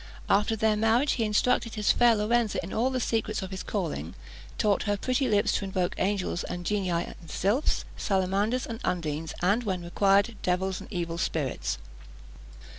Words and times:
After 0.31 0.55
their 0.55 0.75
marriage, 0.75 1.11
he 1.11 1.23
instructed 1.25 1.75
his 1.75 1.91
fair 1.91 2.15
Lorenza 2.15 2.59
in 2.63 2.73
all 2.73 2.89
the 2.89 2.99
secrets 2.99 3.43
of 3.43 3.51
his 3.51 3.61
calling 3.61 4.15
taught 4.57 4.81
her 4.89 4.97
pretty 4.97 5.29
lips 5.29 5.51
to 5.51 5.63
invoke 5.65 5.93
angels, 5.99 6.43
and 6.45 6.65
genii, 6.65 7.13
sylphs, 7.27 7.85
salamanders, 7.97 8.65
and 8.65 8.79
undines, 8.83 9.35
and, 9.43 9.61
when 9.63 9.81
need 9.81 9.85
required, 9.85 10.37
devils 10.41 10.81
and 10.81 10.91
evil 10.91 11.19
spirits. 11.19 11.77